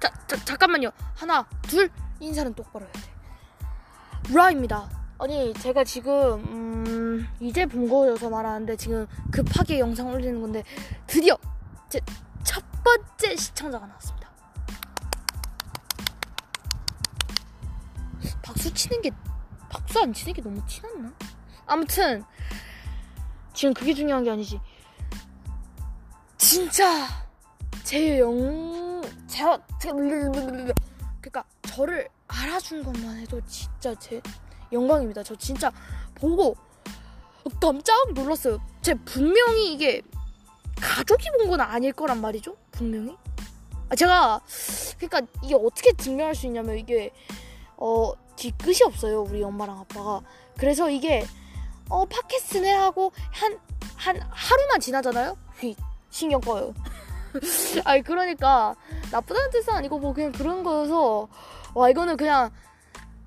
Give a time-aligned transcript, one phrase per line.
[0.00, 0.12] 자,
[0.44, 0.90] 잠깐만요.
[1.14, 1.90] 하나, 둘,
[2.20, 4.34] 인사는 똑바로 해야 돼.
[4.34, 4.88] 라입니다.
[5.18, 10.62] 아니, 제가 지금, 음, 이제 본 거여서 말하는데, 지금 급하게 영상 올리는 건데,
[11.06, 11.36] 드디어
[11.88, 12.00] 제
[12.46, 14.30] 첫 번째 시청자가 나왔습니다.
[18.40, 19.10] 박수 치는 게,
[19.68, 21.12] 박수 안 치는 게 너무 티났나?
[21.66, 22.22] 아무튼,
[23.52, 24.60] 지금 그게 중요한 게 아니지.
[26.38, 27.08] 진짜,
[27.82, 28.32] 제 영,
[29.36, 29.60] 제가,
[31.20, 34.20] 그러니까 저를 알아준 것만 해도 진짜 제
[34.72, 35.22] 영광입니다.
[35.22, 35.70] 저 진짜
[36.14, 36.56] 보고
[37.60, 38.58] 깜짝 놀랐어요.
[38.80, 40.00] 제 분명히 이게
[40.80, 42.56] 가족이 본 건 아닐 거란 말이죠.
[42.70, 43.14] 분명히.
[43.90, 44.40] 아, 제가
[44.98, 47.12] 그러니까 이게 어떻게 증명할 수 있냐면 이게
[47.76, 49.22] 어 뒤끝이 없어요.
[49.22, 50.22] 우리 엄마랑 아빠가.
[50.56, 51.24] 그래서 이게
[51.90, 55.36] 어 팟캐스트네 하고 한한 하루만 지나잖아요.
[55.60, 55.76] 휙
[56.10, 56.74] 신경 꺼요.
[57.84, 58.74] 아니 그러니까
[59.16, 61.28] 나쁘다는 뜻은 아니고 뭐 그냥 그런 거여서
[61.74, 62.50] 와 이거는 그냥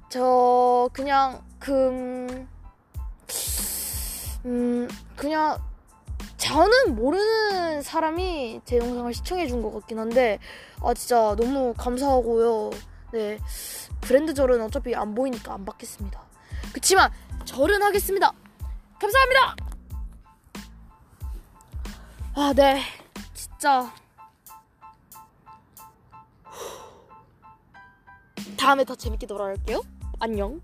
[0.09, 2.48] 저 그냥 그
[4.45, 5.58] 음, 그냥
[6.38, 10.40] 저는 모르는 사람이 제 영상을 시청해 준 것 같긴 한데
[10.82, 12.70] 아 진짜 너무 감사하고요.
[13.12, 13.40] 네
[14.02, 16.22] 브랜드 절은 어차피 안 보이니까 안 받겠습니다.
[16.73, 17.12] 그치만
[17.45, 18.32] 절은 하겠습니다.
[19.00, 19.56] 감사합니다.
[22.36, 22.82] 아 네
[23.34, 23.92] 진짜
[28.70, 29.81] 다음에 더 재밌게 놀아올게요.
[30.20, 30.62] 안녕.